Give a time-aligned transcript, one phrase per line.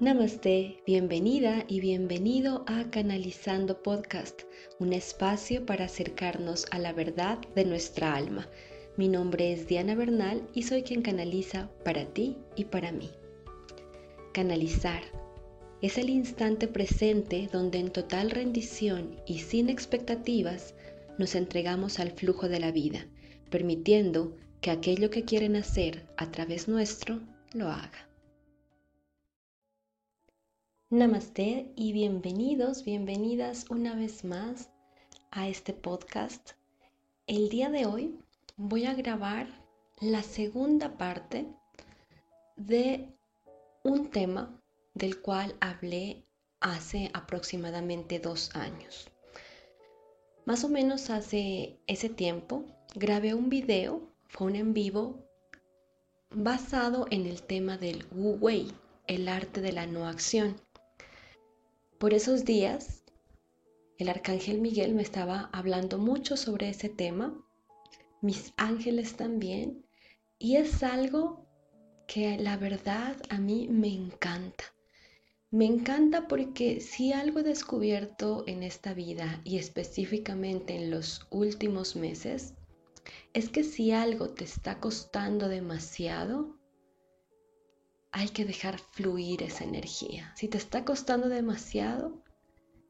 [0.00, 4.44] Namaste, bienvenida y bienvenido a Canalizando Podcast,
[4.78, 8.48] un espacio para acercarnos a la verdad de nuestra alma.
[8.96, 13.10] Mi nombre es Diana Bernal y soy quien canaliza para ti y para mí.
[14.32, 15.02] Canalizar
[15.82, 20.74] es el instante presente donde en total rendición y sin expectativas
[21.18, 23.06] nos entregamos al flujo de la vida,
[23.50, 27.20] permitiendo que aquello que quieren hacer a través nuestro
[27.52, 28.09] lo haga.
[30.92, 34.70] Namaste y bienvenidos, bienvenidas una vez más
[35.30, 36.54] a este podcast.
[37.28, 38.18] El día de hoy
[38.56, 39.46] voy a grabar
[40.00, 41.46] la segunda parte
[42.56, 43.08] de
[43.84, 44.60] un tema
[44.94, 46.24] del cual hablé
[46.58, 49.12] hace aproximadamente dos años.
[50.44, 52.64] Más o menos hace ese tiempo
[52.96, 55.24] grabé un video, fue un en vivo,
[56.30, 58.72] basado en el tema del Wu Wei,
[59.06, 60.56] el arte de la no acción.
[62.00, 63.04] Por esos días,
[63.98, 67.38] el arcángel Miguel me estaba hablando mucho sobre ese tema,
[68.22, 69.84] mis ángeles también,
[70.38, 71.44] y es algo
[72.06, 74.64] que la verdad a mí me encanta.
[75.50, 81.96] Me encanta porque si algo he descubierto en esta vida y específicamente en los últimos
[81.96, 82.54] meses,
[83.34, 86.59] es que si algo te está costando demasiado,
[88.12, 90.32] hay que dejar fluir esa energía.
[90.36, 92.22] Si te está costando demasiado,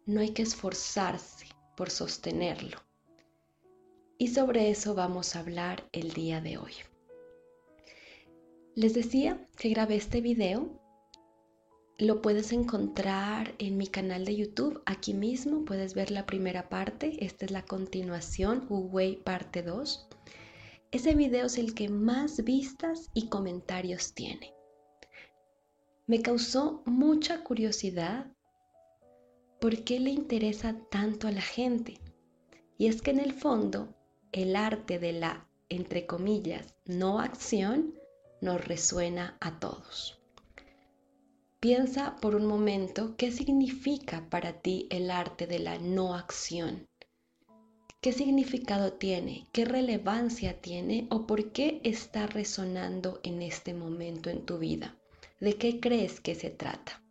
[0.07, 2.79] no hay que esforzarse por sostenerlo.
[4.19, 6.73] Y sobre eso vamos a hablar el día de hoy.
[8.75, 10.79] Les decía que grabé este video.
[11.99, 14.83] Lo puedes encontrar en mi canal de YouTube.
[14.87, 17.25] Aquí mismo puedes ver la primera parte.
[17.25, 20.09] Esta es la continuación, Huawei parte 2.
[20.93, 24.60] Ese video es el que más vistas y comentarios tiene
[26.11, 28.27] me causó mucha curiosidad
[29.61, 31.99] por qué le interesa tanto a la gente.
[32.79, 33.95] Y es que en el fondo
[34.33, 37.95] el arte de la, entre comillas, no acción
[38.41, 40.21] nos resuena a todos.
[41.61, 46.89] Piensa por un momento qué significa para ti el arte de la no acción.
[48.01, 49.47] ¿Qué significado tiene?
[49.53, 51.07] ¿Qué relevancia tiene?
[51.09, 55.00] ¿O por qué está resonando en este momento en tu vida?
[55.41, 57.03] ¿De qué crees que se trata?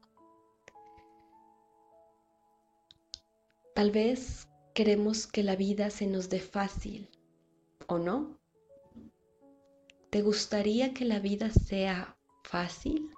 [3.73, 7.09] Tal vez queremos que la vida se nos dé fácil,
[7.87, 8.37] ¿o no?
[10.11, 13.09] ¿Te gustaría que la vida sea fácil?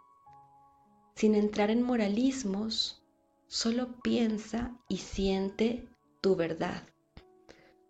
[1.13, 3.03] Sin entrar en moralismos,
[3.47, 5.89] solo piensa y siente
[6.21, 6.87] tu verdad,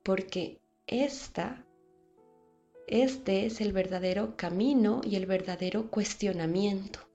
[0.02, 1.64] porque esta
[2.88, 7.11] este es el verdadero camino y el verdadero cuestionamiento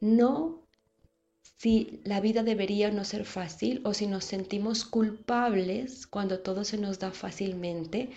[0.00, 0.62] no
[1.58, 6.78] si la vida debería no ser fácil o si nos sentimos culpables cuando todo se
[6.78, 8.10] nos da fácilmente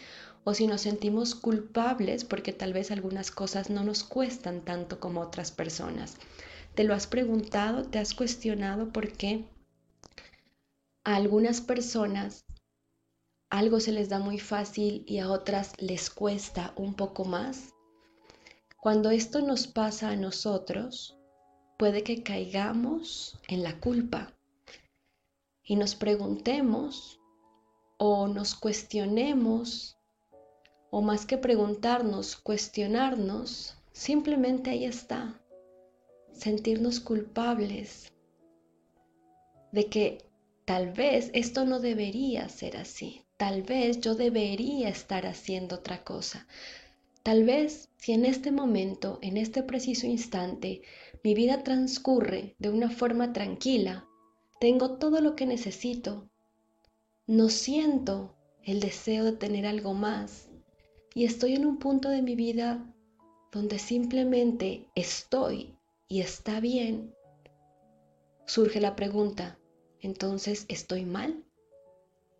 [0.43, 5.21] o si nos sentimos culpables porque tal vez algunas cosas no nos cuestan tanto como
[5.21, 6.17] otras personas.
[6.75, 7.83] ¿Te lo has preguntado?
[7.83, 9.45] ¿Te has cuestionado por qué
[11.03, 12.45] a algunas personas
[13.49, 17.73] algo se les da muy fácil y a otras les cuesta un poco más?
[18.77, 21.20] Cuando esto nos pasa a nosotros,
[21.81, 24.31] puede que caigamos en la culpa
[25.63, 27.19] y nos preguntemos
[27.97, 29.97] o nos cuestionemos,
[30.91, 35.41] o más que preguntarnos, cuestionarnos, simplemente ahí está,
[36.33, 38.11] sentirnos culpables
[39.71, 40.23] de que
[40.65, 46.45] tal vez esto no debería ser así, tal vez yo debería estar haciendo otra cosa,
[47.23, 50.83] tal vez si en este momento, en este preciso instante,
[51.23, 54.07] mi vida transcurre de una forma tranquila,
[54.59, 56.29] tengo todo lo que necesito,
[57.27, 60.49] no siento el deseo de tener algo más
[61.13, 62.93] y estoy en un punto de mi vida
[63.51, 65.75] donde simplemente estoy
[66.07, 67.13] y está bien,
[68.45, 69.59] surge la pregunta,
[69.99, 71.43] entonces ¿estoy mal?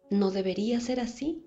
[0.09, 1.45] ¿No debería ser así?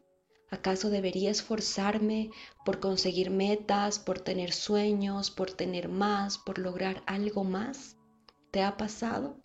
[0.51, 2.31] ¿Acaso debería esforzarme
[2.65, 7.97] por conseguir metas, por tener sueños, por tener más, por lograr algo más?
[8.51, 9.37] ¿Te ha pasado?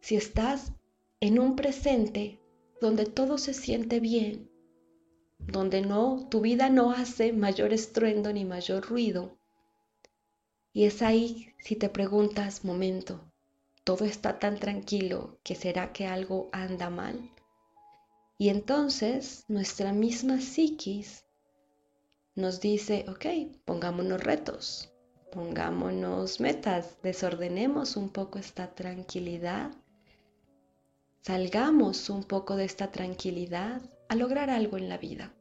[0.00, 0.72] Si estás
[1.20, 2.40] en un presente
[2.80, 4.50] donde todo se siente bien,
[5.38, 9.36] donde no, tu vida no hace mayor estruendo ni mayor ruido,
[10.72, 13.20] y es ahí si te preguntas, momento,
[13.84, 17.30] todo está tan tranquilo que será que algo anda mal.
[18.38, 21.24] Y entonces nuestra misma psiquis
[22.34, 23.26] nos dice, ok,
[23.64, 24.88] pongámonos retos.
[25.32, 29.70] pongámonos metas, desordenemos un poco esta tranquilidad,
[31.22, 35.32] salgamos un poco de esta tranquilidad a lograr algo en la vida.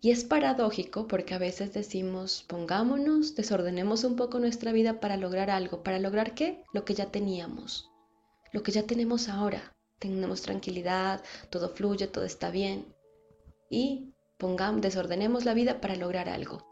[0.00, 5.50] Y es paradójico porque a veces decimos, pongámonos, desordenemos un poco nuestra vida para lograr
[5.50, 5.82] algo.
[5.82, 6.62] ¿Para lograr qué?
[6.72, 7.90] Lo que ya teníamos,
[8.52, 9.74] lo que ya tenemos ahora.
[9.98, 12.94] Tenemos tranquilidad, todo fluye, todo está bien.
[13.70, 16.66] Y pongamos, desordenemos la vida para lograr algo.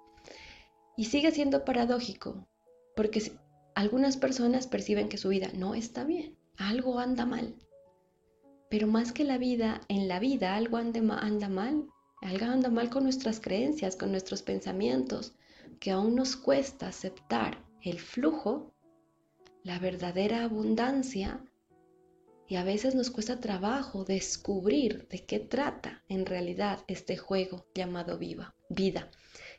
[0.96, 2.46] Y sigue siendo paradójico
[2.94, 3.32] porque
[3.74, 7.54] algunas personas perciben que su vida no está bien, algo anda mal.
[8.70, 11.86] Pero más que la vida, en la vida algo anda mal
[12.22, 15.34] algo anda mal con nuestras creencias, con nuestros pensamientos,
[15.80, 18.74] que aún nos cuesta aceptar el flujo,
[19.62, 21.44] la verdadera abundancia,
[22.48, 28.18] y a veces nos cuesta trabajo descubrir de qué trata en realidad este juego llamado
[28.18, 29.10] viva, vida.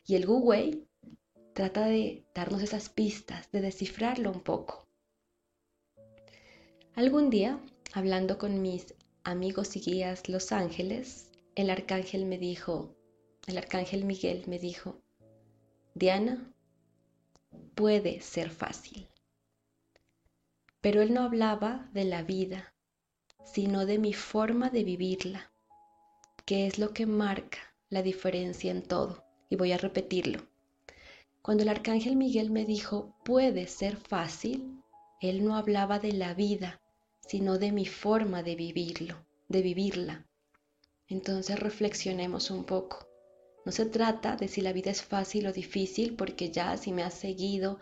[0.06, 0.86] Y el Wu
[1.52, 4.88] trata de darnos esas pistas, de descifrarlo un poco.
[6.94, 7.60] Algún día,
[7.92, 12.96] hablando con mis amigos y guías Los Ángeles, el arcángel me dijo,
[13.46, 15.02] el arcángel Miguel me dijo,
[15.94, 16.54] Diana,
[17.74, 19.08] puede ser fácil.
[20.80, 22.74] Pero él no hablaba de la vida,
[23.52, 25.50] sino de mi forma de vivirla,
[26.44, 27.58] que es lo que marca
[27.88, 29.24] la diferencia en todo.
[29.50, 30.46] Y voy a repetirlo.
[31.40, 34.82] Cuando el arcángel Miguel me dijo, puede ser fácil,
[35.20, 36.80] él no hablaba de la vida,
[37.26, 40.26] sino de mi forma de vivirlo, de vivirla.
[41.08, 43.08] Entonces reflexionemos un poco.
[43.64, 47.02] No se trata de si la vida es fácil o difícil, porque ya si me
[47.02, 47.80] has seguido,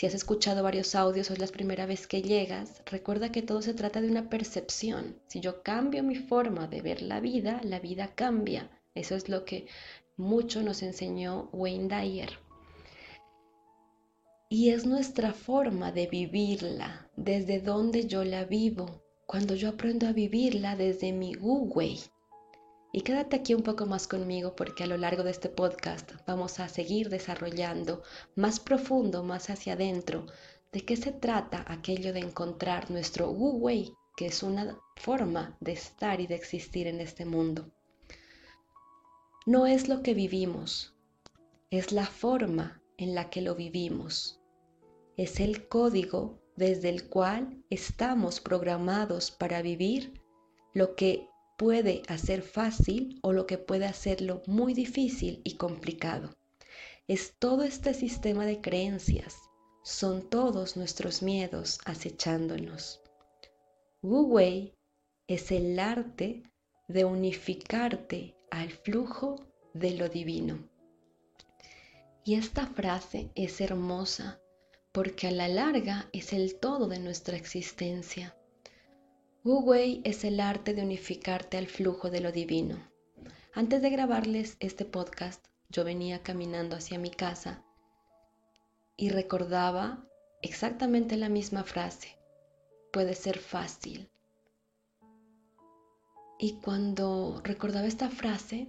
[0.00, 3.60] si has escuchado varios audios o es la primera vez que llegas, recuerda que todo
[3.60, 5.20] se trata de una percepción.
[5.26, 8.70] Si yo cambio mi forma de ver la vida, la vida cambia.
[8.94, 9.66] Eso es lo que
[10.16, 12.30] mucho nos enseñó Wayne Dyer.
[14.48, 20.14] Y es nuestra forma de vivirla, desde donde yo la vivo, cuando yo aprendo a
[20.14, 22.00] vivirla desde mi Wu-Wei,
[22.92, 26.58] y quédate aquí un poco más conmigo porque a lo largo de este podcast vamos
[26.60, 28.02] a seguir desarrollando
[28.34, 30.26] más profundo, más hacia adentro,
[30.72, 35.72] de qué se trata aquello de encontrar nuestro Wu Wei, que es una forma de
[35.72, 37.70] estar y de existir en este mundo.
[39.46, 40.94] No es lo que vivimos,
[41.70, 44.40] es la forma en la que lo vivimos.
[45.16, 50.20] Es el código desde el cual estamos programados para vivir
[50.74, 51.29] lo que
[51.60, 56.34] puede hacer fácil o lo que puede hacerlo muy difícil y complicado.
[57.06, 59.36] Es todo este sistema de creencias,
[59.84, 63.02] son todos nuestros miedos acechándonos.
[64.00, 64.72] Wu Wei
[65.26, 66.44] es el arte
[66.88, 70.66] de unificarte al flujo de lo divino.
[72.24, 74.40] Y esta frase es hermosa
[74.92, 78.34] porque a la larga es el todo de nuestra existencia.
[79.42, 82.76] Wu Wei es el arte de unificarte al flujo de lo divino.
[83.54, 87.64] Antes de grabarles este podcast, yo venía caminando hacia mi casa
[88.98, 90.06] y recordaba
[90.42, 92.18] exactamente la misma frase.
[92.92, 94.10] Puede ser fácil.
[96.38, 98.68] Y cuando recordaba esta frase,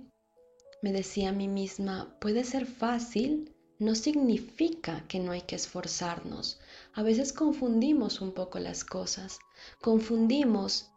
[0.82, 6.60] me decía a mí misma, puede ser fácil no significa que no hay que esforzarnos.
[6.94, 9.40] A veces confundimos un poco las cosas,
[9.82, 10.92] confundimos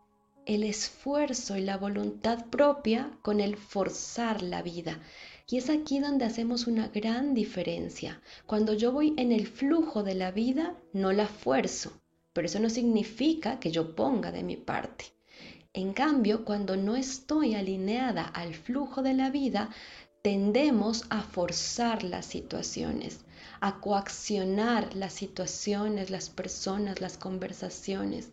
[0.46, 5.00] el esfuerzo y la voluntad propia con el forzar la vida.
[5.48, 8.20] Y es aquí donde hacemos una gran diferencia.
[8.46, 11.92] Cuando yo voy en el flujo de la vida, no la fuerzo,
[12.32, 15.06] pero eso no significa que yo ponga de mi parte.
[15.72, 19.70] En cambio, cuando no estoy alineada al flujo de la vida,
[20.22, 23.23] tendemos a forzar las situaciones,
[23.64, 28.30] a coaccionar las situaciones, las personas, las conversaciones.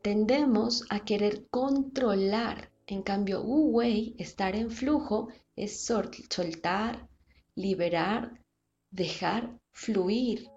[0.00, 2.70] Tendemos a querer controlar.
[2.86, 3.82] En cambio, Wu
[4.16, 5.26] estar en flujo,
[5.56, 7.08] es soltar,
[7.56, 8.40] liberar,
[8.92, 10.48] dejar fluir.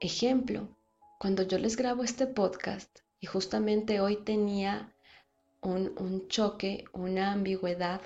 [0.00, 0.74] Ejemplo,
[1.20, 4.96] cuando yo les grabo este podcast y justamente hoy tenía
[5.60, 8.00] un, un choque, una ambigüedad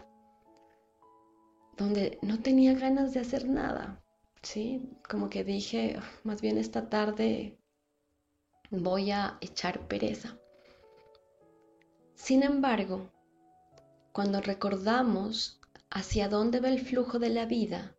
[1.76, 4.02] donde no tenía ganas de hacer nada,
[4.48, 4.88] ¿sí?
[5.08, 7.58] Como que dije, más bien esta tarde
[8.70, 10.38] voy a echar pereza.
[12.14, 13.10] Sin embargo,
[14.12, 17.94] cuando recordamos hacia dónde va el flujo de la vida,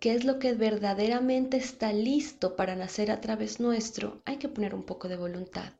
[0.00, 4.74] qué es lo que verdaderamente está listo para nacer a través nuestro, hay que poner
[4.74, 5.74] un poco de voluntad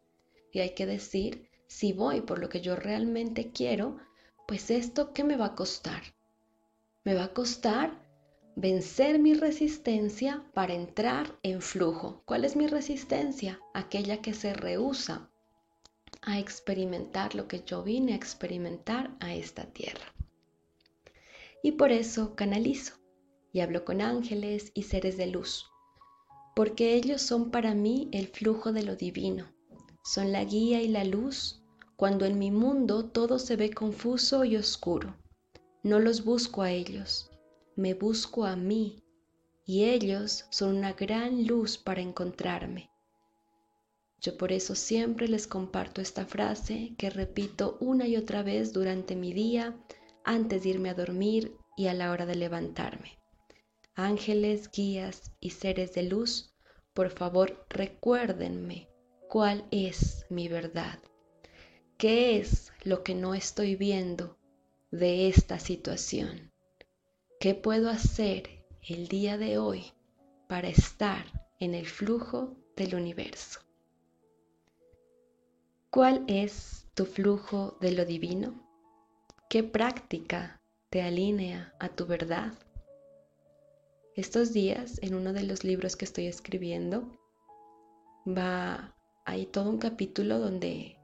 [0.52, 3.98] y hay que decir, si voy por lo que yo realmente quiero,
[4.46, 6.02] pues esto, ¿qué me va a costar?
[7.02, 8.03] Me va a costar
[8.56, 12.22] vencer mi resistencia para entrar en flujo.
[12.24, 13.60] ¿Cuál es mi resistencia?
[13.74, 15.30] Aquella que se rehúsa
[16.22, 20.14] a experimentar lo que yo vine a experimentar a esta tierra.
[21.62, 22.94] Y por eso canalizo
[23.52, 25.66] y hablo con ángeles y seres de luz,
[26.54, 29.46] porque ellos son para mí el flujo de lo divino,
[30.04, 31.62] son la guía y la luz
[31.96, 35.16] cuando en mi mundo todo se ve confuso y oscuro.
[35.82, 37.30] No los busco a ellos,
[37.76, 39.02] me busco a mí,
[39.66, 42.90] y ellos son una gran luz para encontrarme.
[44.20, 49.16] Yo por eso siempre les comparto esta frase que repito una y otra vez durante
[49.16, 49.76] mi día,
[50.24, 53.18] antes de irme a dormir y a la hora de levantarme.
[53.94, 56.54] Ángeles, guías y seres de luz,
[56.94, 58.88] por favor recuérdenme
[59.28, 61.00] cuál es mi verdad.
[61.98, 64.38] ¿Qué es lo que no estoy viendo
[64.90, 66.53] de esta situación?
[67.44, 68.48] ¿Qué puedo hacer
[68.80, 69.92] el día de hoy
[70.48, 71.26] para estar
[71.60, 73.60] en el flujo del universo?
[75.90, 78.66] ¿Cuál es tu flujo de lo divino?
[79.50, 82.54] ¿Qué práctica te alinea a tu verdad?
[84.16, 87.04] Estos días, en uno de los libros que estoy escribiendo,
[88.26, 88.96] va
[89.26, 90.96] hay todo un capítulo donde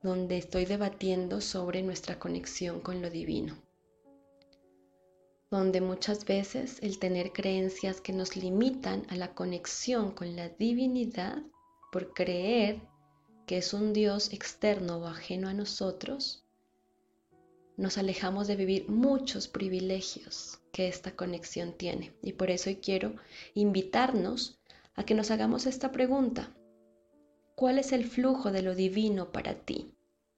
[0.00, 3.63] donde estoy debatiendo sobre nuestra conexión con lo divino,
[5.58, 11.42] donde muchas veces el tener creencias que nos limitan a la conexión con la divinidad
[11.92, 12.80] por creer
[13.46, 16.44] que es un Dios externo o ajeno a nosotros,
[17.76, 22.12] nos alejamos de vivir muchos privilegios que esta conexión tiene.
[22.22, 23.14] Y por eso hoy quiero
[23.54, 24.58] invitarnos
[24.96, 26.54] a que nos hagamos esta pregunta.
[27.54, 29.92] ¿Cuál es el flujo de lo divino para ti?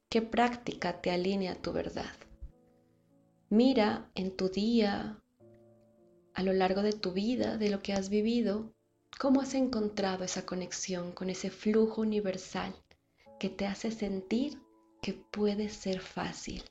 [0.09, 2.26] ¿Qué práctica te alinea a tu verdad?
[3.49, 5.23] Mira en tu día,
[6.35, 8.75] a lo largo de tu vida, de lo que has vivido,
[9.21, 12.75] cómo has encontrado esa conexión con ese flujo universal
[13.39, 14.61] que te hace sentir
[15.01, 16.65] que puede ser fácil,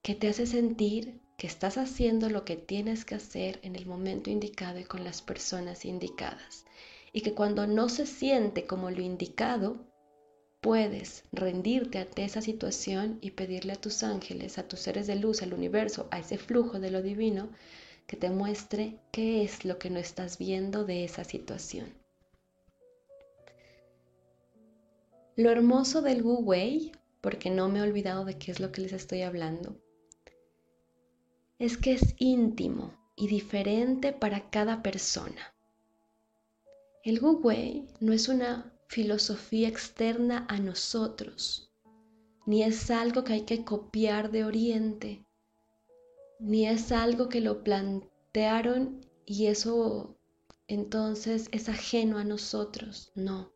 [0.00, 4.30] que te hace sentir que estás haciendo lo que tienes que hacer en el momento
[4.30, 6.66] indicado y con las personas indicadas.
[7.12, 9.89] Y que cuando no se siente como lo indicado,
[10.60, 15.42] puedes rendirte ante esa situación y pedirle a tus ángeles, a tus seres de luz,
[15.42, 17.48] al universo, a ese flujo de lo divino,
[18.06, 21.94] que te muestre qué es lo que no estás viendo de esa situación.
[25.36, 28.82] Lo hermoso del Wu Wei, porque no me he olvidado de qué es lo que
[28.82, 29.76] les estoy hablando,
[31.58, 35.54] es que es íntimo y diferente para cada persona.
[37.04, 41.72] El Wu Wei no es una filosofía externa a nosotros,
[42.44, 45.24] ni es algo que hay que copiar de Oriente,
[46.40, 50.18] ni es algo que lo plantearon y eso
[50.66, 53.12] entonces es ajeno a nosotros.
[53.14, 53.52] No.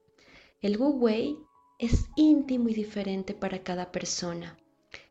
[0.62, 1.08] El Wu
[1.80, 4.56] es íntimo y diferente para cada persona.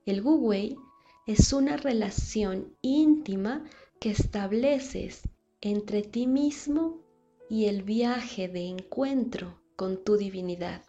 [0.05, 0.53] El Wu
[1.27, 3.65] es una relación íntima
[3.99, 5.23] que estableces
[5.59, 7.01] entre ti mismo
[7.49, 10.83] y el viaje de encuentro con tu divinidad.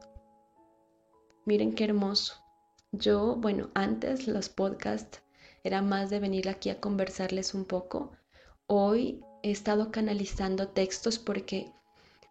[1.45, 2.35] Miren qué hermoso.
[2.93, 5.21] Yo, bueno, antes los podcasts
[5.63, 8.13] era más de venir aquí a conversarles un poco.
[8.67, 11.73] Hoy he estado canalizando textos porque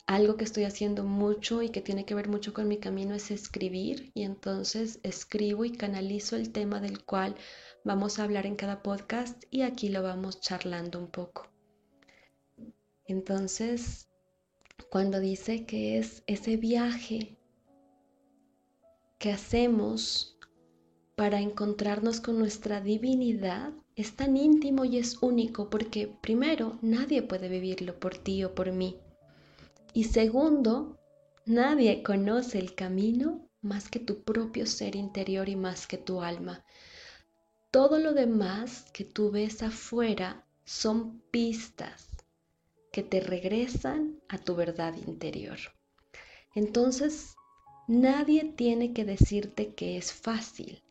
[0.05, 3.31] algo que estoy haciendo mucho y que tiene que ver mucho con mi camino es
[3.31, 7.35] escribir y entonces escribo y canalizo el tema del cual
[7.83, 11.47] vamos a hablar en cada podcast y aquí lo vamos charlando un poco.
[13.05, 14.09] Entonces,
[14.93, 17.35] cuando dice que es ese viaje
[19.17, 20.37] que hacemos
[21.15, 27.49] para encontrarnos con nuestra divinidad, es tan íntimo y es único porque primero nadie puede
[27.49, 28.99] vivirlo por ti o por mí.
[29.95, 30.99] Y segundo,
[31.47, 36.63] nadie conoce el camino más que tu propio ser interior y más que tu alma.
[37.71, 42.12] Todo lo demás que tú ves afuera son pistas
[42.93, 45.57] que te regresan a tu verdad interior.
[46.55, 47.35] Entonces,
[47.89, 50.81] nadie tiene que decirte que es fácil.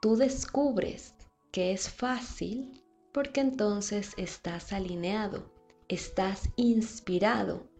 [0.00, 1.14] Tú descubres
[1.50, 2.80] que es fácil
[3.12, 5.50] porque entonces estás alineado,
[5.88, 7.72] estás inspirado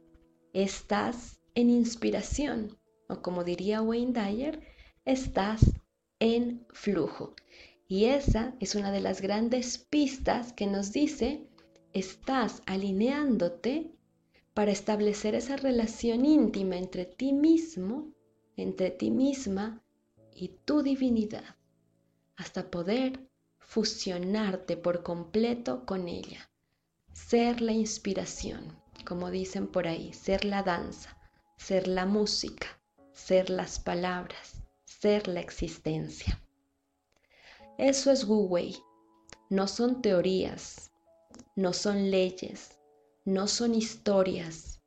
[0.52, 2.76] estás en inspiración
[3.08, 4.60] o como diría Wayne Dyer,
[5.04, 5.60] estás
[6.18, 7.34] en flujo.
[7.88, 11.46] Y esa es una de las grandes pistas que nos dice,
[11.92, 13.92] estás alineándote
[14.54, 18.12] para establecer esa relación íntima entre ti mismo,
[18.56, 19.82] entre ti misma
[20.34, 21.56] y tu divinidad,
[22.36, 26.50] hasta poder fusionarte por completo con ella,
[27.12, 31.18] ser la inspiración, como dicen por ahí, ser la danza,
[31.56, 32.66] ser la música,
[33.12, 36.42] ser las palabras, ser la existencia.
[37.78, 38.76] Eso es Wu Wei.
[39.48, 40.91] No son teorías,
[41.54, 42.78] no son leyes,
[43.26, 44.80] no son historias,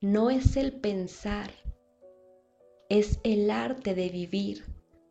[0.00, 1.52] no es el pensar,
[2.88, 4.64] es el arte de vivir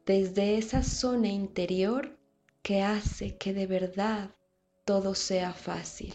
[0.06, 2.18] desde esa zona interior
[2.62, 4.32] que hace que de verdad
[4.86, 6.14] todo sea fácil.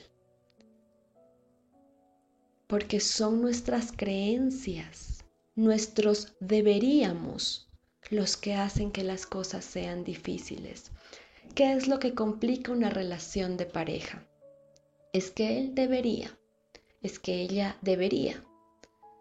[2.66, 7.68] Porque son nuestras creencias, nuestros deberíamos
[8.10, 10.92] los que hacen que las cosas sean difíciles.
[11.54, 14.27] ¿Qué es lo que complica una relación de pareja?
[15.12, 16.38] Es que él debería,
[17.00, 18.44] es que ella debería.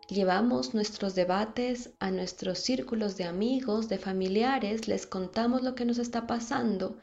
[0.10, 5.98] Llevamos nuestros debates a nuestros círculos de amigos, de familiares, les contamos lo que nos
[5.98, 6.98] está pasando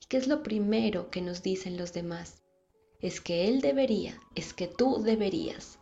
[0.00, 2.42] y qué es lo primero que nos dicen los demás.
[3.00, 5.78] Es que él debería, es que tú deberías.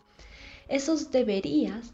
[0.69, 1.93] Esos deberías,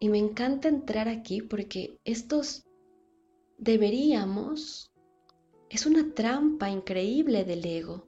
[0.00, 2.64] y me encanta entrar aquí porque estos
[3.58, 4.92] deberíamos
[5.68, 8.07] es una trampa increíble del ego.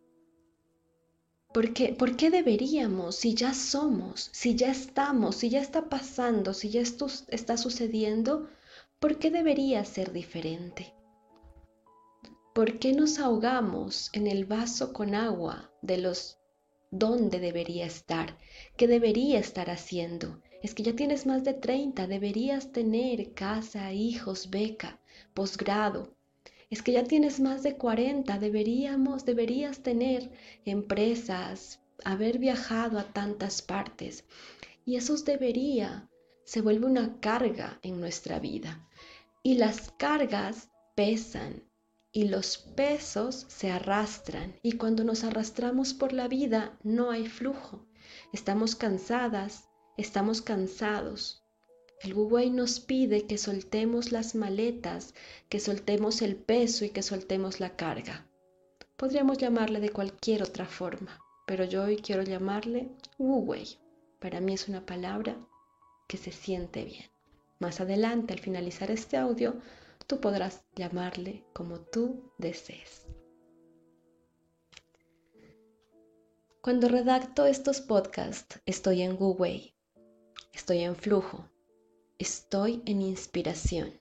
[1.52, 6.54] ¿Por qué, ¿Por qué deberíamos si ya somos, si ya estamos, si ya está pasando,
[6.54, 8.49] si ya esto está sucediendo?
[9.00, 10.95] ¿Por qué debería ser diferente?
[12.54, 16.38] ¿Por qué nos ahogamos en el vaso con agua de los
[16.92, 18.38] dónde debería estar?
[18.76, 20.40] ¿Qué debería estar haciendo?
[20.62, 25.00] Es que ya tienes más de 30, deberías tener casa, hijos, beca,
[25.35, 26.14] posgrado,
[26.70, 30.30] es que ya tienes más de 40, deberíamos, deberías tener
[30.64, 34.24] empresas, haber viajado a tantas partes.
[34.84, 36.08] Y eso debería
[36.50, 38.84] se vuelve una carga en nuestra vida.
[39.44, 41.62] Y las cargas pesan
[42.10, 44.58] y los pesos se arrastran.
[44.60, 47.86] Y cuando nos arrastramos por la vida no hay flujo.
[48.32, 51.39] Estamos cansadas, estamos cansados.
[52.02, 55.12] El Wu nos pide que soltemos las maletas,
[55.51, 58.27] que soltemos el peso y que soltemos la carga.
[58.96, 63.55] Podríamos llamarle de cualquier otra forma, pero yo hoy quiero llamarle Wu
[64.18, 65.37] Para mí es una palabra
[66.09, 67.05] que se siente bien.
[67.59, 69.61] Más adelante, al finalizar este audio,
[70.07, 73.05] tú podrás llamarle como tú desees.
[76.62, 79.37] Cuando redacto estos podcasts, estoy en Wu
[80.55, 81.46] estoy en flujo,
[82.20, 83.98] estoy en inspiración.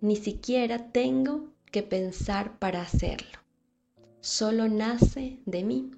[0.00, 3.38] Ni siquiera tengo que pensar para hacerlo.
[4.20, 5.92] Solo nace de mí.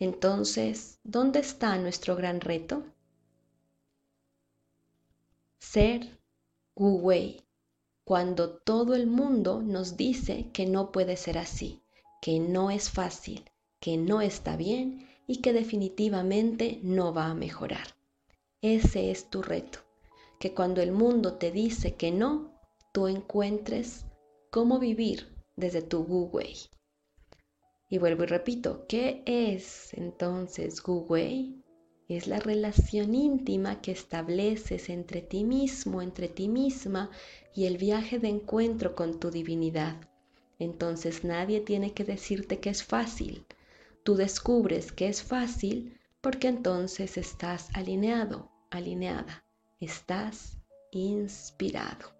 [0.00, 2.82] Entonces, ¿dónde está nuestro gran reto?
[5.60, 6.18] Ser
[6.74, 7.08] Wu
[8.02, 11.84] cuando todo el mundo nos dice que no puede ser así,
[12.20, 17.94] que no es fácil, que no está bien y que definitivamente no va a mejorar.
[18.66, 19.80] Ese es tu reto
[20.38, 22.50] que cuando el mundo te dice que no,
[22.92, 24.06] tú encuentres
[24.50, 26.56] cómo vivir desde tu Wei.
[27.90, 31.62] Y vuelvo y repito, ¿qué es entonces Wei?
[32.08, 37.10] Es la relación íntima que estableces entre ti mismo, entre ti misma
[37.54, 40.00] y el viaje de encuentro con tu divinidad.
[40.58, 43.44] Entonces nadie tiene que decirte que es fácil.
[44.04, 49.44] Tú descubres que es fácil porque entonces estás alineado, alineada
[49.78, 50.58] estás
[50.90, 52.12] inspirado.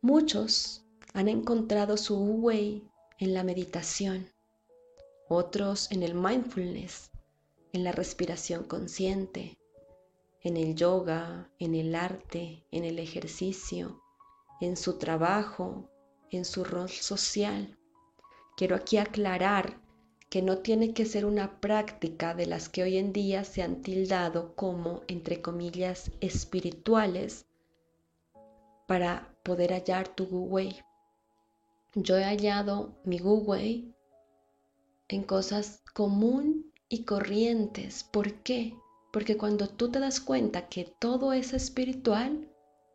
[0.00, 0.84] Muchos
[1.14, 4.28] han encontrado su way en la meditación,
[5.28, 7.10] otros en el mindfulness,
[7.72, 9.58] en la respiración consciente,
[10.42, 14.00] en el yoga, en el arte, en el ejercicio,
[14.60, 15.90] en su trabajo,
[16.30, 17.76] en su rol social.
[18.56, 19.80] Quiero aquí aclarar
[20.30, 23.82] que no tiene que ser una práctica de las que hoy en día se han
[23.82, 27.46] tildado como, entre comillas, espirituales
[28.86, 30.60] para poder hallar tu Gu
[31.96, 33.54] Yo he hallado mi Gu
[35.08, 38.04] en cosas común y corrientes.
[38.04, 38.76] ¿Por qué?
[39.12, 42.48] Porque cuando tú te das cuenta que todo es espiritual,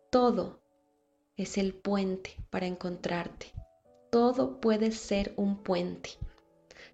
[0.09, 0.61] todo
[1.35, 3.51] es el puente para encontrarte.
[4.09, 6.11] Todo puede ser un puente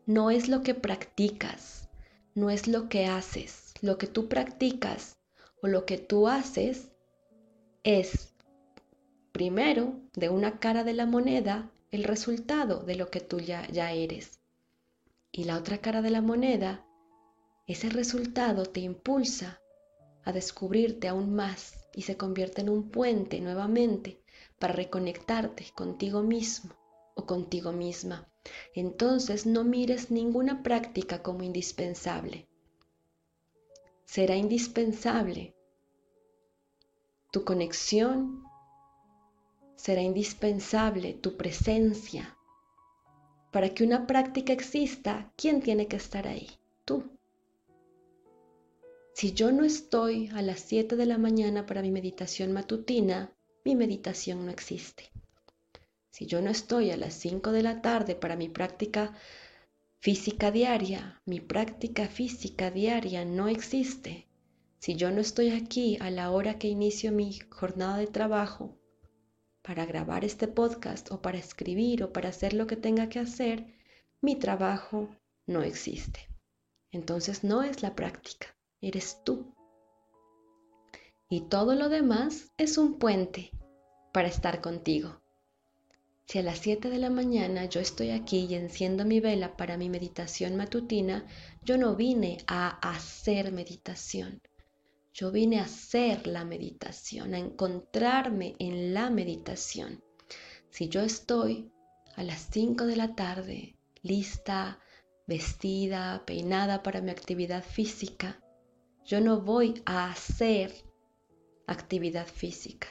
[0.05, 1.87] no es lo que practicas,
[2.33, 3.73] no es lo que haces.
[3.81, 5.17] Lo que tú practicas
[5.61, 6.89] o lo que tú haces
[7.83, 8.33] es,
[9.31, 14.39] primero, de una cara de la moneda, el resultado de lo que tú ya, eres.
[15.31, 16.85] Y la otra cara de la moneda,
[17.67, 19.61] ese resultado te impulsa
[20.23, 24.21] a descubrirte aún más y se convierte en un puente nuevamente
[24.59, 26.80] para reconectarte contigo mismo
[27.15, 28.27] o contigo misma.
[28.73, 32.47] Entonces no mires ninguna práctica como indispensable.
[34.05, 35.55] Será indispensable
[37.31, 38.43] tu conexión,
[39.75, 42.37] será indispensable tu presencia.
[43.51, 46.49] Para que una práctica exista, ¿quién tiene que estar ahí?
[46.85, 47.03] Tú.
[49.13, 53.75] Si yo no estoy a las 7 de la mañana para mi meditación matutina, mi
[53.75, 55.11] meditación no existe.
[56.11, 59.13] Si yo no estoy a las 5 de la tarde para mi práctica
[59.99, 64.27] física diaria, mi práctica física diaria no existe.
[64.79, 68.77] Si yo no estoy aquí a la hora que inicio mi jornada de trabajo
[69.63, 73.65] para grabar este podcast o para escribir o para hacer lo que tenga que hacer,
[74.21, 75.09] mi trabajo
[75.47, 76.27] no existe.
[76.91, 78.47] Entonces no es la práctica
[78.81, 79.53] eres tú.
[81.29, 83.51] Y todo lo demás es un puente
[84.11, 85.20] para estar contigo.
[86.25, 89.77] Si a las 7 de la mañana yo estoy aquí y enciendo mi vela para
[89.77, 91.25] mi meditación matutina,
[91.63, 94.41] yo no vine a hacer meditación.
[95.13, 100.01] Yo vine a hacer la meditación, a encontrarme en la meditación.
[100.69, 101.69] Si yo estoy
[102.15, 104.79] a las 5 de la tarde, lista,
[105.27, 108.41] vestida, peinada para mi actividad física,
[109.03, 110.73] yo no voy a hacer
[111.67, 112.87] actividad física.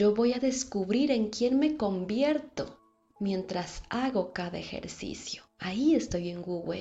[0.00, 2.80] Yo voy a descubrir en quién me convierto
[3.18, 5.42] mientras hago cada ejercicio.
[5.58, 6.72] Ahí estoy en Wu.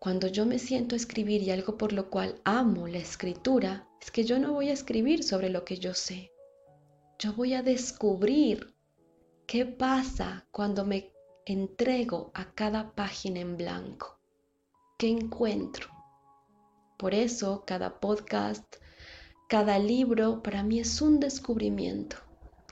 [0.00, 4.10] Cuando yo me siento a escribir y algo por lo cual amo la escritura, es
[4.10, 6.32] que yo no voy a escribir sobre lo que yo sé.
[7.16, 8.74] Yo voy a descubrir
[9.46, 11.12] qué pasa cuando me
[11.46, 14.18] entrego a cada página en blanco
[14.98, 15.88] encuentro.
[16.98, 18.76] Por eso cada podcast,
[19.52, 22.16] cada libro para mí es un descubrimiento.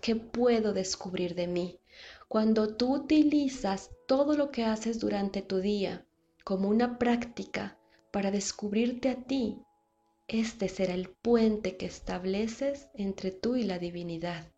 [0.00, 1.78] ¿Qué puedo descubrir de mí?
[2.26, 6.06] Cuando tú utilizas todo lo que haces durante tu día
[6.42, 7.76] como una práctica
[8.10, 9.58] para descubrirte a ti,
[10.26, 14.50] este será el puente que estableces entre tú y la divinidad.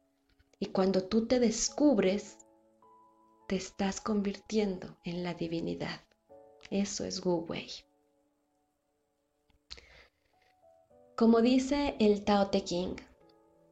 [0.61, 2.39] Y cuando tú te descubres,
[3.49, 6.03] te estás convirtiendo en la divinidad.
[6.71, 7.69] Eso es Wu Wei.
[11.23, 12.97] Como dice el Tao Te Ching,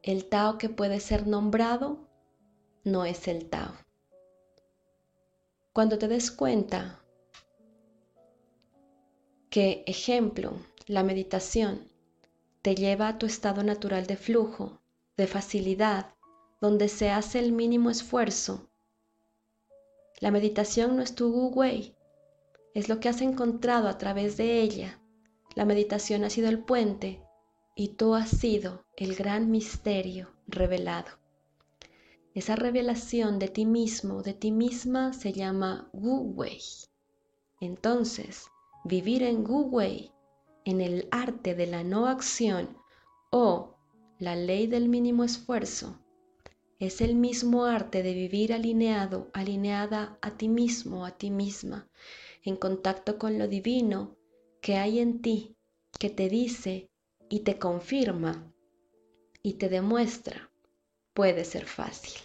[0.03, 2.07] el Tao que puede ser nombrado
[2.85, 3.73] no es el Tao.
[5.73, 7.03] Cuando te des cuenta
[9.49, 10.53] que, ejemplo,
[10.87, 11.89] la meditación
[12.61, 14.79] te lleva a tu estado natural de flujo,
[15.17, 16.15] de facilidad,
[16.61, 18.69] donde se hace el mínimo esfuerzo,
[20.21, 21.97] la meditación no es tu Wu Wei,
[22.73, 25.01] es lo que has encontrado a través de ella.
[25.53, 27.21] La meditación ha sido el puente
[27.75, 31.11] y tú has sido el gran misterio revelado.
[32.33, 36.61] Esa revelación de ti mismo, de ti misma, se llama Wu Wei.
[37.59, 38.47] Entonces,
[38.85, 40.11] vivir en Wu Wei,
[40.63, 42.77] en el arte de la no acción
[43.31, 43.75] o
[44.19, 45.99] la ley del mínimo esfuerzo,
[46.79, 51.89] es el mismo arte de vivir alineado, alineada a ti mismo, a ti misma,
[52.43, 54.17] en contacto con lo divino
[54.61, 55.55] que hay en ti,
[55.99, 56.90] que te dice
[57.31, 58.53] y te confirma
[59.41, 60.51] y te demuestra,
[61.15, 62.21] puede ser fácil.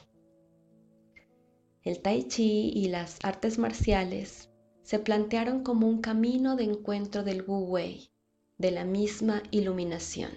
[1.83, 4.51] El tai chi y las artes marciales
[4.83, 8.11] se plantearon como un camino de encuentro del Wu Wei,
[8.59, 10.33] de la misma iluminación.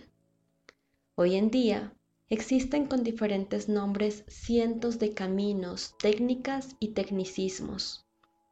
[1.16, 1.94] Hoy en día
[2.30, 8.06] existen con diferentes nombres cientos de caminos, técnicas y tecnicismos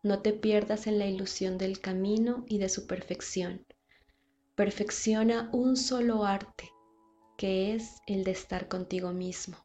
[0.07, 3.65] no te pierdas en la ilusión del camino y de su perfección.
[4.57, 6.71] Perfecciona un solo arte,
[7.37, 9.55] que es el de estar contigo mismo.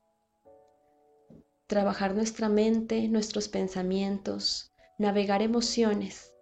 [1.67, 6.35] Trabajar nuestra mente, nuestros pensamientos, navegar emociones,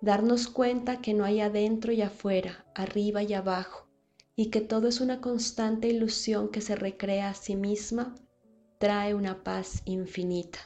[0.00, 3.88] darnos cuenta que no hay adentro y afuera, arriba y abajo,
[4.36, 8.14] y que todo es una constante ilusión que se recrea a sí misma,
[8.78, 10.60] trae una paz infinita.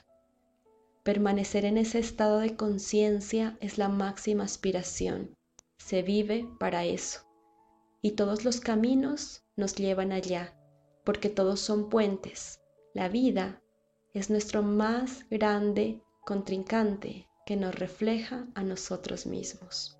[1.03, 5.35] Permanecer en ese estado de conciencia es la máxima aspiración.
[5.85, 7.21] Se vive para eso.
[8.01, 10.57] Y todos los caminos nos llevan allá,
[11.05, 12.63] porque todos son puentes.
[12.95, 13.63] La vida
[14.15, 19.99] es nuestro más grande contrincante que nos refleja a nosotros mismos.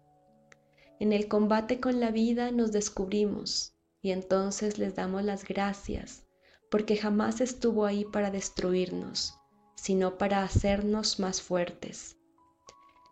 [1.01, 6.25] En el combate con la vida nos descubrimos y entonces les damos las gracias
[6.71, 9.35] porque jamás estuvo ahí para destruirnos,
[9.75, 12.17] sino para hacernos más fuertes.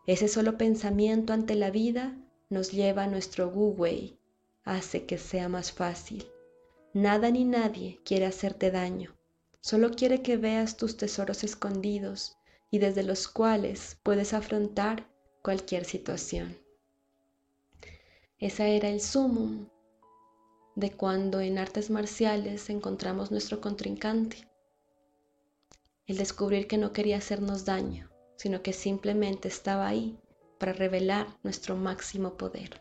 [0.06, 2.16] Ese solo pensamiento ante la vida
[2.52, 4.18] nos lleva a nuestro Wu Wei,
[4.62, 6.24] hace que sea más fácil.
[6.94, 9.16] Nada ni nadie quiere hacerte daño,
[9.64, 12.36] Solo quiere que veas tus tesoros escondidos
[12.68, 15.06] y desde los cuales puedes afrontar
[15.40, 16.58] cualquier situación.
[18.40, 19.68] Esa era el sumum
[20.74, 24.48] de cuando en artes marciales encontramos nuestro contrincante.
[26.08, 30.18] El descubrir que no quería hacernos daño, sino que simplemente estaba ahí
[30.62, 32.80] para revelar nuestro máximo poder.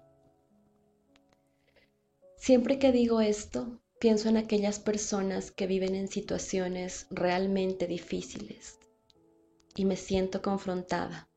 [2.37, 8.77] Siempre que digo esto, pienso en aquellas personas que viven en situaciones realmente difíciles
[9.75, 11.27] y me siento confrontada.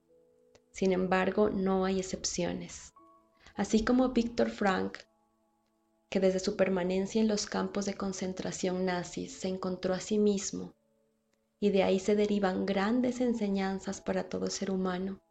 [0.71, 2.93] Sin embargo, no hay excepciones.
[3.55, 4.99] Así como Víctor Frank,
[6.11, 10.75] que desde su permanencia en los campos de concentración nazis se encontró a sí mismo,
[11.59, 15.24] y de ahí se derivan grandes enseñanzas para todo ser humano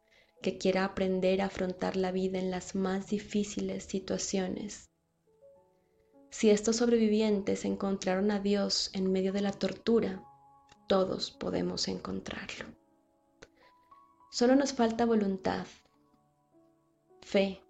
[0.44, 4.90] que quiera aprender a afrontar la vida en las más difíciles situaciones.
[6.28, 10.22] Si estos sobrevivientes encontraron a Dios en medio de la tortura,
[10.86, 12.66] todos podemos encontrarlo.
[14.30, 15.66] Solo nos falta voluntad,
[17.22, 17.62] fe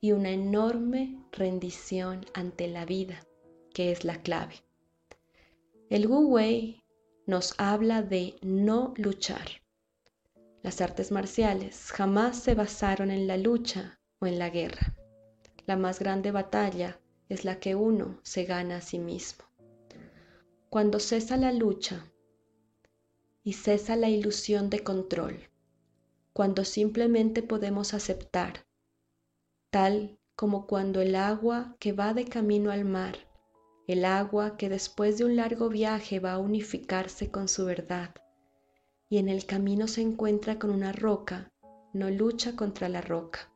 [0.00, 3.26] y una enorme rendición ante la vida,
[3.74, 4.54] que es la clave.
[5.90, 6.82] El Wu Wei
[7.26, 9.65] nos habla de no luchar.
[10.66, 14.96] Las artes marciales jamás se basaron en la lucha o en la guerra.
[15.64, 16.98] La más grande batalla
[17.28, 19.44] es la que uno se gana a sí mismo.
[20.68, 22.12] Cuando cesa la lucha
[23.44, 25.38] y cesa la ilusión de control,
[26.32, 28.66] cuando simplemente podemos aceptar,
[29.70, 33.18] tal como cuando el agua que va de camino al mar,
[33.86, 38.16] el agua que después de un largo viaje va a unificarse con su verdad,
[39.08, 41.52] y en el camino se encuentra con una roca,
[41.92, 43.52] no lucha contra la roca,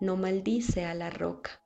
[0.00, 1.62] no maldice a la roca,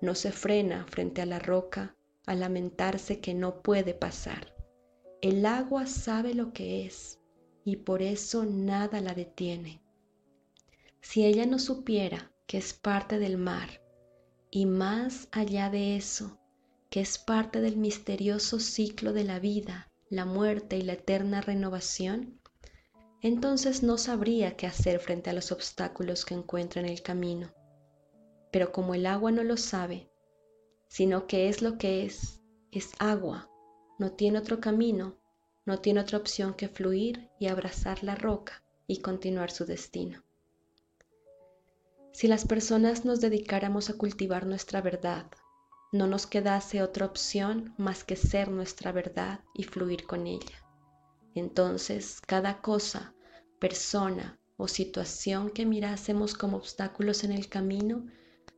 [0.00, 4.54] no se frena frente a la roca a lamentarse que no puede pasar.
[5.20, 7.18] El agua sabe lo que es
[7.64, 9.82] y por eso nada la detiene.
[11.00, 13.82] Si ella no supiera que es parte del mar
[14.50, 16.38] y más allá de eso,
[16.90, 22.37] que es parte del misterioso ciclo de la vida, la muerte y la eterna renovación,
[23.20, 27.52] entonces no sabría qué hacer frente a los obstáculos que encuentra en el camino.
[28.50, 30.10] Pero como el agua no lo sabe,
[30.88, 33.50] sino que es lo que es, es agua,
[33.98, 35.18] no tiene otro camino,
[35.66, 40.22] no tiene otra opción que fluir y abrazar la roca y continuar su destino.
[42.12, 45.26] Si las personas nos dedicáramos a cultivar nuestra verdad,
[45.92, 50.67] no nos quedase otra opción más que ser nuestra verdad y fluir con ella.
[51.34, 53.14] Entonces, cada cosa,
[53.58, 58.06] persona o situación que mirásemos como obstáculos en el camino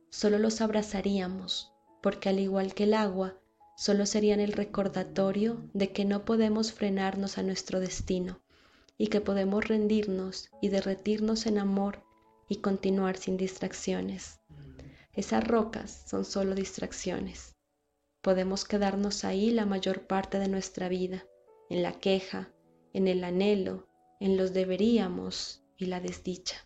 [0.09, 3.37] solo los abrazaríamos, porque al igual que el agua,
[3.77, 8.41] solo serían el recordatorio de que no podemos frenarnos a nuestro destino
[8.97, 12.03] y que podemos rendirnos y derretirnos en amor
[12.47, 14.39] y continuar sin distracciones.
[15.13, 17.55] Esas rocas son solo distracciones.
[18.21, 21.25] Podemos quedarnos ahí la mayor parte de nuestra vida,
[21.69, 22.51] en la queja,
[22.93, 23.87] en el anhelo,
[24.19, 26.65] en los deberíamos y la desdicha.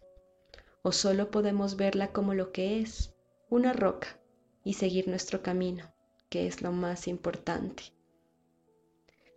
[0.82, 3.14] O solo podemos verla como lo que es,
[3.50, 4.20] una roca
[4.64, 5.94] y seguir nuestro camino,
[6.30, 7.84] que es lo más importante.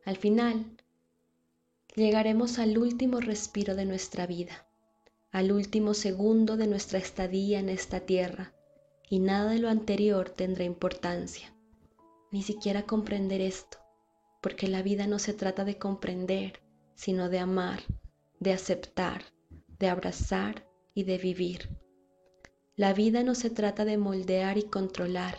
[0.05, 0.65] Al final,
[1.95, 4.67] llegaremos al último respiro de nuestra vida,
[5.31, 8.55] al último segundo de nuestra estadía en esta tierra,
[9.11, 11.55] y nada de lo anterior tendrá importancia,
[12.31, 13.79] ni siquiera comprender esto,
[14.43, 16.61] porque la vida no se trata de comprender,
[16.99, 17.85] sino de amar,
[18.41, 19.23] de aceptar,
[19.79, 21.79] de abrazar y de vivir.
[22.75, 25.39] La vida no se trata de moldear y controlar.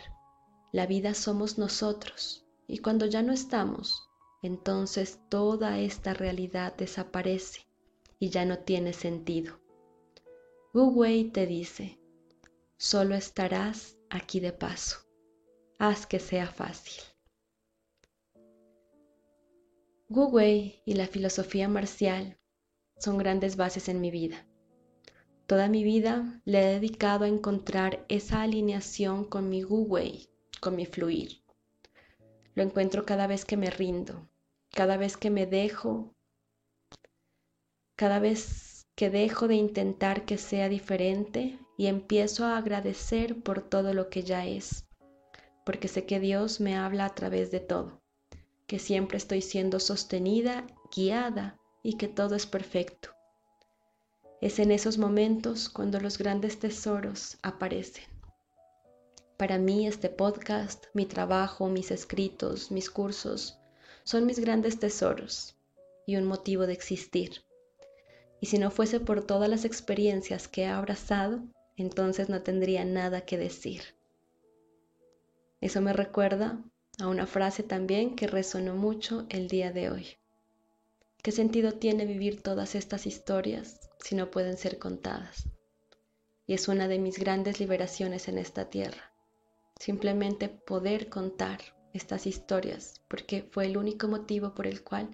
[0.72, 2.46] La vida somos nosotros.
[2.66, 4.08] Y cuando ya no estamos,
[4.42, 7.66] entonces toda esta realidad desaparece
[8.18, 9.60] y ya no tiene sentido.
[10.72, 11.98] Wu Wei te dice,
[12.78, 14.96] solo estarás aquí de paso.
[15.78, 17.09] Haz que sea fácil.
[20.12, 22.36] Wu y la filosofía marcial
[22.98, 24.44] son grandes bases en mi vida.
[25.46, 29.88] Toda mi vida le he dedicado a encontrar esa alineación con mi Wu
[30.58, 31.44] con mi fluir.
[32.56, 34.28] Lo encuentro cada vez que me rindo,
[34.72, 36.12] cada vez que me dejo,
[37.94, 43.94] cada vez que dejo de intentar que sea diferente y empiezo a agradecer por todo
[43.94, 44.88] lo que ya es,
[45.64, 47.99] porque sé que Dios me habla a través de todo,
[48.70, 53.10] que siempre estoy siendo sostenida, guiada y que todo es perfecto
[54.40, 58.04] es en esos momentos cuando los grandes tesoros aparecen.
[59.36, 63.58] Para mí este podcast, mi trabajo, mis escritos, mis cursos,
[64.02, 65.56] son mis grandes tesoros
[66.06, 67.42] y un motivo de existir.
[68.40, 71.42] Y si no fuese por todas las experiencias que he abrazado,
[71.76, 73.82] entonces no tendría nada que decir.
[75.60, 76.64] Eso me recuerda
[77.00, 80.06] a una frase también que resonó mucho el día de hoy.
[81.22, 85.48] ¿Qué sentido tiene vivir todas estas historias si no pueden ser contadas?
[86.46, 89.12] Y es una de mis grandes liberaciones en esta tierra.
[89.78, 91.60] Simplemente poder contar
[91.92, 95.08] estas historias porque fue el único motivo por el cual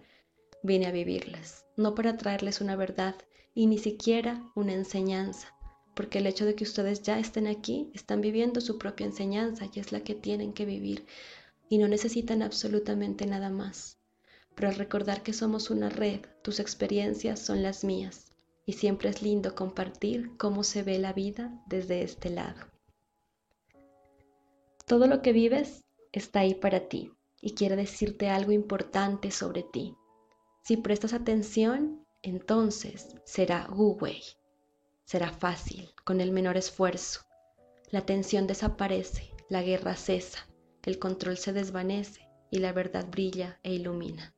[0.62, 3.14] vine a vivirlas, no para traerles una verdad
[3.55, 5.55] y ni siquiera una enseñanza,
[5.94, 9.81] porque el hecho de que ustedes ya estén aquí, están viviendo su propia enseñanza y
[9.81, 11.07] es la que tienen que vivir
[11.68, 13.98] y no necesitan absolutamente nada más.
[14.55, 18.33] Pero al recordar que somos una red, tus experiencias son las mías
[18.64, 22.61] y siempre es lindo compartir cómo se ve la vida desde este lado.
[24.87, 29.94] Todo lo que vives está ahí para ti y quiere decirte algo importante sobre ti.
[30.62, 34.22] Si prestas atención, entonces será Wu-Wei.
[35.05, 37.20] Será fácil, con el menor esfuerzo.
[37.90, 40.48] La tensión desaparece, la guerra cesa,
[40.87, 44.35] el control se desvanece y la verdad brilla e ilumina.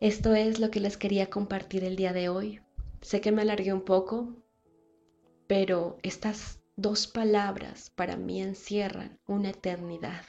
[0.00, 2.60] Esto es lo que les quería compartir el día de hoy.
[3.02, 4.34] Sé que me alargué un poco,
[5.46, 10.24] pero estas dos palabras para mí encierran una eternidad.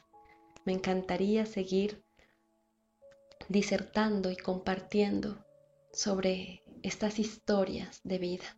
[0.65, 2.03] Me encantaría seguir
[3.47, 5.45] disertando y compartiendo
[5.93, 8.57] sobre estas historias de vida.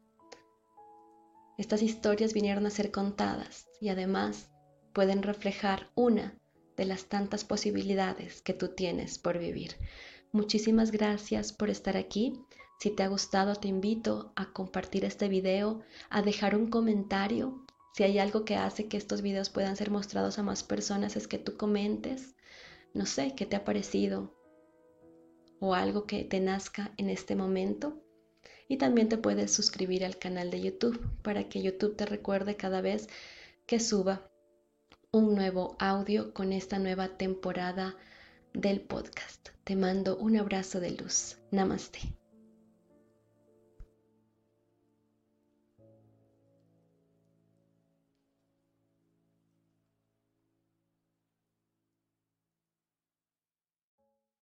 [1.57, 4.49] Estas historias vinieron a ser contadas y además
[4.93, 6.38] pueden reflejar una
[6.77, 9.75] de las tantas posibilidades que tú tienes por vivir.
[10.32, 12.39] Muchísimas gracias por estar aquí.
[12.80, 17.65] Si te ha gustado, te invito a compartir este video, a dejar un comentario.
[17.93, 21.27] Si hay algo que hace que estos videos puedan ser mostrados a más personas, es
[21.27, 22.36] que tú comentes,
[22.93, 24.34] no sé, qué te ha parecido,
[25.60, 28.01] o algo que te nazca en este momento.
[28.67, 32.82] Y también te puedes suscribir al canal de YouTube para que YouTube te recuerde cada
[32.82, 33.10] vez
[33.65, 34.31] que suba
[35.13, 37.97] un nuevo audio con esta nueva temporada
[38.54, 39.50] del podcast.
[39.65, 41.38] Te mando un abrazo de luz.
[41.52, 42.00] Namaste.